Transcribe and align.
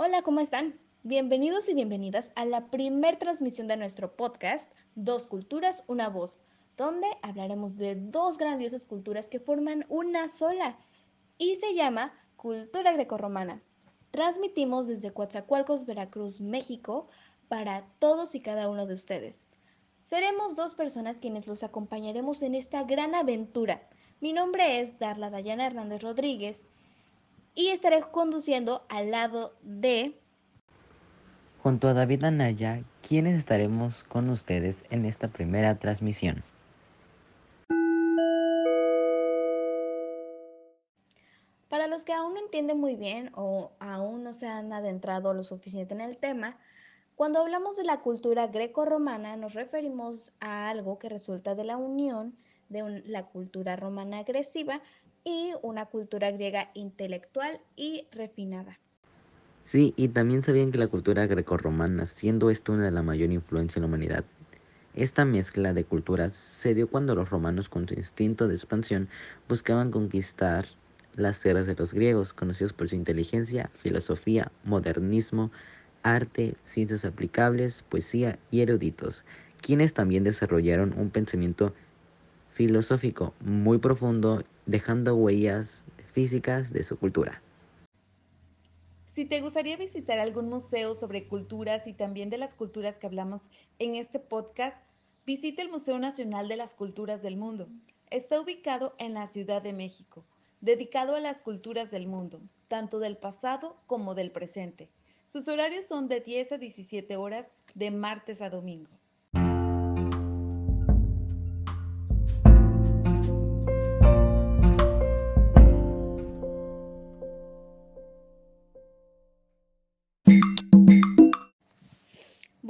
Hola, 0.00 0.22
¿cómo 0.22 0.38
están? 0.38 0.78
Bienvenidos 1.02 1.68
y 1.68 1.74
bienvenidas 1.74 2.30
a 2.36 2.44
la 2.44 2.70
primer 2.70 3.16
transmisión 3.18 3.66
de 3.66 3.76
nuestro 3.76 4.14
podcast, 4.14 4.70
Dos 4.94 5.26
Culturas, 5.26 5.82
Una 5.88 6.08
Voz, 6.08 6.38
donde 6.76 7.08
hablaremos 7.20 7.76
de 7.76 7.96
dos 7.96 8.38
grandiosas 8.38 8.84
culturas 8.84 9.28
que 9.28 9.40
forman 9.40 9.86
una 9.88 10.28
sola 10.28 10.78
y 11.36 11.56
se 11.56 11.74
llama 11.74 12.14
Cultura 12.36 12.92
Grecorromana. 12.92 13.60
Transmitimos 14.12 14.86
desde 14.86 15.12
Coatzacoalcos, 15.12 15.84
Veracruz, 15.84 16.40
México, 16.40 17.08
para 17.48 17.84
todos 17.98 18.36
y 18.36 18.40
cada 18.40 18.68
uno 18.68 18.86
de 18.86 18.94
ustedes. 18.94 19.48
Seremos 20.04 20.54
dos 20.54 20.76
personas 20.76 21.18
quienes 21.18 21.48
los 21.48 21.64
acompañaremos 21.64 22.42
en 22.42 22.54
esta 22.54 22.84
gran 22.84 23.16
aventura. 23.16 23.82
Mi 24.20 24.32
nombre 24.32 24.78
es 24.78 24.96
Darla 25.00 25.28
Dayana 25.30 25.66
Hernández 25.66 26.02
Rodríguez 26.02 26.64
y 27.58 27.70
estaré 27.70 28.00
conduciendo 28.02 28.84
al 28.88 29.10
lado 29.10 29.52
de... 29.62 30.16
Junto 31.60 31.88
a 31.88 31.92
David 31.92 32.22
Anaya, 32.22 32.84
quienes 33.02 33.36
estaremos 33.36 34.04
con 34.04 34.30
ustedes 34.30 34.84
en 34.90 35.04
esta 35.04 35.26
primera 35.26 35.76
transmisión. 35.76 36.44
Para 41.68 41.88
los 41.88 42.04
que 42.04 42.12
aún 42.12 42.34
no 42.34 42.40
entienden 42.40 42.78
muy 42.78 42.94
bien 42.94 43.32
o 43.34 43.72
aún 43.80 44.22
no 44.22 44.32
se 44.32 44.46
han 44.46 44.72
adentrado 44.72 45.34
lo 45.34 45.42
suficiente 45.42 45.94
en 45.94 46.00
el 46.00 46.16
tema, 46.16 46.56
cuando 47.16 47.40
hablamos 47.40 47.76
de 47.76 47.82
la 47.82 48.02
cultura 48.02 48.46
greco-romana 48.46 49.36
nos 49.36 49.54
referimos 49.54 50.30
a 50.38 50.68
algo 50.68 51.00
que 51.00 51.08
resulta 51.08 51.56
de 51.56 51.64
la 51.64 51.76
unión 51.76 52.36
de 52.68 53.02
la 53.06 53.26
cultura 53.26 53.76
romana 53.76 54.20
agresiva 54.20 54.80
y 55.24 55.52
una 55.62 55.86
cultura 55.86 56.30
griega 56.30 56.70
intelectual 56.74 57.60
y 57.76 58.06
refinada. 58.12 58.78
Sí, 59.62 59.92
y 59.96 60.08
también 60.08 60.42
sabían 60.42 60.72
que 60.72 60.78
la 60.78 60.88
cultura 60.88 61.26
grecorromana, 61.26 62.06
siendo 62.06 62.48
esta 62.48 62.72
una 62.72 62.84
de 62.84 62.90
la 62.90 63.02
mayor 63.02 63.30
influencia 63.30 63.78
en 63.78 63.82
la 63.82 63.88
humanidad, 63.88 64.24
esta 64.94 65.24
mezcla 65.24 65.74
de 65.74 65.84
culturas 65.84 66.32
se 66.32 66.74
dio 66.74 66.88
cuando 66.88 67.14
los 67.14 67.28
romanos 67.28 67.68
con 67.68 67.86
su 67.86 67.94
instinto 67.94 68.48
de 68.48 68.54
expansión 68.54 69.08
buscaban 69.48 69.90
conquistar 69.90 70.66
las 71.14 71.40
tierras 71.40 71.66
de 71.66 71.74
los 71.74 71.92
griegos, 71.92 72.32
conocidos 72.32 72.72
por 72.72 72.88
su 72.88 72.94
inteligencia, 72.94 73.70
filosofía, 73.74 74.50
modernismo, 74.64 75.50
arte, 76.02 76.54
ciencias 76.64 77.04
aplicables, 77.04 77.82
poesía 77.82 78.38
y 78.50 78.62
eruditos, 78.62 79.24
quienes 79.60 79.94
también 79.94 80.24
desarrollaron 80.24 80.94
un 80.96 81.10
pensamiento 81.10 81.74
filosófico 82.58 83.34
muy 83.38 83.78
profundo, 83.78 84.42
dejando 84.66 85.14
huellas 85.14 85.84
físicas 86.12 86.72
de 86.72 86.82
su 86.82 86.98
cultura. 86.98 87.40
Si 89.14 89.24
te 89.24 89.40
gustaría 89.40 89.76
visitar 89.76 90.18
algún 90.18 90.48
museo 90.48 90.94
sobre 90.94 91.28
culturas 91.28 91.86
y 91.86 91.92
también 91.92 92.30
de 92.30 92.38
las 92.38 92.56
culturas 92.56 92.98
que 92.98 93.06
hablamos 93.06 93.48
en 93.78 93.94
este 93.94 94.18
podcast, 94.18 94.76
visita 95.24 95.62
el 95.62 95.70
Museo 95.70 96.00
Nacional 96.00 96.48
de 96.48 96.56
las 96.56 96.74
Culturas 96.74 97.22
del 97.22 97.36
Mundo. 97.36 97.68
Está 98.10 98.40
ubicado 98.40 98.96
en 98.98 99.14
la 99.14 99.28
Ciudad 99.28 99.62
de 99.62 99.72
México, 99.72 100.24
dedicado 100.60 101.14
a 101.14 101.20
las 101.20 101.40
culturas 101.40 101.92
del 101.92 102.08
mundo, 102.08 102.40
tanto 102.66 102.98
del 102.98 103.16
pasado 103.16 103.76
como 103.86 104.16
del 104.16 104.32
presente. 104.32 104.88
Sus 105.28 105.46
horarios 105.46 105.84
son 105.84 106.08
de 106.08 106.20
10 106.22 106.52
a 106.52 106.58
17 106.58 107.14
horas 107.14 107.46
de 107.76 107.92
martes 107.92 108.40
a 108.40 108.50
domingo. 108.50 108.90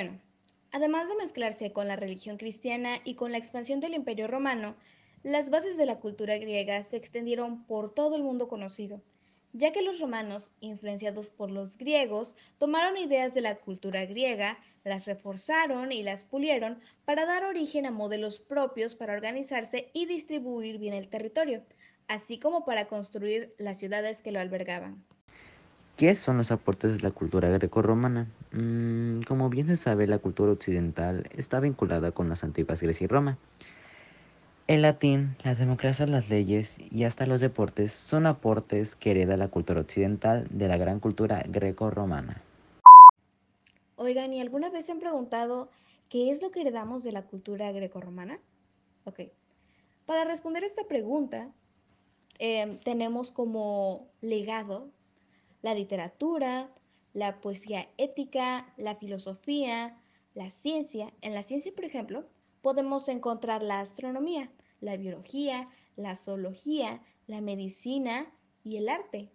Bueno, 0.00 0.18
además 0.72 1.10
de 1.10 1.14
mezclarse 1.16 1.72
con 1.72 1.86
la 1.86 1.94
religión 1.94 2.38
cristiana 2.38 3.02
y 3.04 3.16
con 3.16 3.32
la 3.32 3.36
expansión 3.36 3.80
del 3.80 3.92
Imperio 3.92 4.28
Romano, 4.28 4.74
las 5.22 5.50
bases 5.50 5.76
de 5.76 5.84
la 5.84 5.98
cultura 5.98 6.38
griega 6.38 6.82
se 6.84 6.96
extendieron 6.96 7.66
por 7.66 7.92
todo 7.92 8.16
el 8.16 8.22
mundo 8.22 8.48
conocido, 8.48 9.02
ya 9.52 9.72
que 9.72 9.82
los 9.82 10.00
romanos, 10.00 10.52
influenciados 10.60 11.28
por 11.28 11.50
los 11.50 11.76
griegos, 11.76 12.34
tomaron 12.56 12.96
ideas 12.96 13.34
de 13.34 13.42
la 13.42 13.56
cultura 13.56 14.06
griega, 14.06 14.58
las 14.84 15.04
reforzaron 15.04 15.92
y 15.92 16.02
las 16.02 16.24
pulieron 16.24 16.80
para 17.04 17.26
dar 17.26 17.44
origen 17.44 17.84
a 17.84 17.90
modelos 17.90 18.40
propios 18.40 18.94
para 18.94 19.12
organizarse 19.12 19.90
y 19.92 20.06
distribuir 20.06 20.78
bien 20.78 20.94
el 20.94 21.10
territorio, 21.10 21.62
así 22.08 22.38
como 22.38 22.64
para 22.64 22.86
construir 22.86 23.54
las 23.58 23.78
ciudades 23.78 24.22
que 24.22 24.32
lo 24.32 24.40
albergaban. 24.40 25.04
¿Qué 26.00 26.14
son 26.14 26.38
los 26.38 26.50
aportes 26.50 26.96
de 26.96 27.02
la 27.02 27.10
cultura 27.10 27.50
grecorromana? 27.50 28.26
Mm, 28.52 29.20
como 29.20 29.50
bien 29.50 29.66
se 29.66 29.76
sabe, 29.76 30.06
la 30.06 30.18
cultura 30.18 30.50
occidental 30.50 31.28
está 31.36 31.60
vinculada 31.60 32.10
con 32.12 32.30
las 32.30 32.42
antiguas 32.42 32.80
Grecia 32.80 33.04
y 33.04 33.06
Roma. 33.06 33.36
El 34.66 34.80
latín, 34.80 35.36
la 35.44 35.54
democracia, 35.54 36.06
las 36.06 36.30
leyes 36.30 36.78
y 36.90 37.04
hasta 37.04 37.26
los 37.26 37.42
deportes 37.42 37.92
son 37.92 38.24
aportes 38.24 38.96
que 38.96 39.10
hereda 39.10 39.36
la 39.36 39.48
cultura 39.48 39.82
occidental 39.82 40.46
de 40.48 40.68
la 40.68 40.78
gran 40.78 41.00
cultura 41.00 41.44
greco-romana. 41.46 42.40
Oigan, 43.96 44.32
¿y 44.32 44.40
alguna 44.40 44.70
vez 44.70 44.86
se 44.86 44.92
han 44.92 45.00
preguntado 45.00 45.70
qué 46.08 46.30
es 46.30 46.40
lo 46.40 46.50
que 46.50 46.62
heredamos 46.62 47.04
de 47.04 47.12
la 47.12 47.26
cultura 47.26 47.72
greco-romana? 47.72 48.40
Ok. 49.04 49.20
Para 50.06 50.24
responder 50.24 50.64
esta 50.64 50.84
pregunta, 50.84 51.52
eh, 52.38 52.78
tenemos 52.84 53.32
como 53.32 54.08
legado 54.22 54.94
la 55.62 55.74
literatura, 55.74 56.68
la 57.12 57.40
poesía 57.40 57.88
ética, 57.98 58.72
la 58.76 58.94
filosofía, 58.96 59.96
la 60.34 60.50
ciencia. 60.50 61.12
En 61.22 61.34
la 61.34 61.42
ciencia, 61.42 61.72
por 61.74 61.84
ejemplo, 61.84 62.24
podemos 62.62 63.08
encontrar 63.08 63.62
la 63.62 63.80
astronomía, 63.80 64.50
la 64.80 64.96
biología, 64.96 65.68
la 65.96 66.16
zoología, 66.16 67.00
la 67.26 67.40
medicina 67.40 68.26
y 68.64 68.76
el 68.76 68.88
arte. 68.88 69.28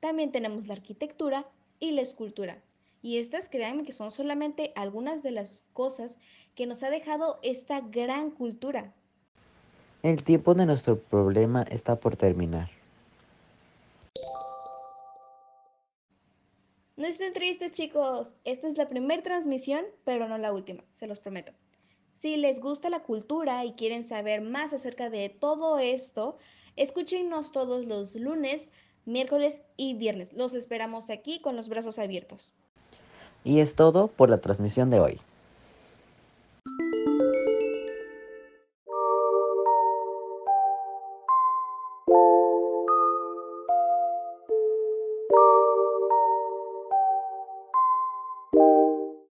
También 0.00 0.32
tenemos 0.32 0.66
la 0.66 0.74
arquitectura 0.74 1.46
y 1.78 1.92
la 1.92 2.02
escultura. 2.02 2.62
Y 3.02 3.18
estas, 3.18 3.48
créanme 3.48 3.84
que 3.84 3.92
son 3.92 4.10
solamente 4.10 4.72
algunas 4.76 5.22
de 5.22 5.30
las 5.30 5.64
cosas 5.72 6.18
que 6.54 6.66
nos 6.66 6.82
ha 6.82 6.90
dejado 6.90 7.38
esta 7.42 7.80
gran 7.80 8.30
cultura. 8.30 8.92
El 10.02 10.22
tiempo 10.22 10.54
de 10.54 10.66
nuestro 10.66 10.98
problema 10.98 11.62
está 11.62 11.96
por 11.96 12.16
terminar. 12.16 12.79
Estén 17.10 17.32
tristes 17.32 17.72
chicos, 17.72 18.34
esta 18.44 18.68
es 18.68 18.78
la 18.78 18.88
primera 18.88 19.22
transmisión, 19.22 19.84
pero 20.04 20.28
no 20.28 20.38
la 20.38 20.52
última, 20.52 20.84
se 20.90 21.06
los 21.06 21.18
prometo. 21.18 21.52
Si 22.12 22.36
les 22.36 22.60
gusta 22.60 22.88
la 22.88 23.02
cultura 23.02 23.64
y 23.64 23.72
quieren 23.72 24.04
saber 24.04 24.40
más 24.40 24.72
acerca 24.72 25.10
de 25.10 25.28
todo 25.28 25.78
esto, 25.78 26.38
escúchenos 26.76 27.52
todos 27.52 27.86
los 27.86 28.14
lunes, 28.14 28.68
miércoles 29.06 29.62
y 29.76 29.94
viernes. 29.94 30.32
Los 30.32 30.54
esperamos 30.54 31.10
aquí 31.10 31.40
con 31.40 31.56
los 31.56 31.68
brazos 31.68 31.98
abiertos. 31.98 32.52
Y 33.42 33.60
es 33.60 33.74
todo 33.74 34.08
por 34.08 34.30
la 34.30 34.40
transmisión 34.40 34.90
de 34.90 35.00
hoy. 35.00 35.20